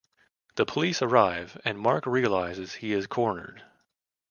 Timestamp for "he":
2.73-2.91